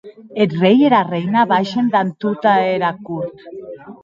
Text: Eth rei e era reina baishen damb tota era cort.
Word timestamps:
Eth 0.41 0.53
rei 0.61 0.77
e 0.83 0.85
era 0.89 1.07
reina 1.13 1.41
baishen 1.51 1.87
damb 1.93 2.11
tota 2.23 2.53
era 2.75 2.89
cort. 3.05 3.35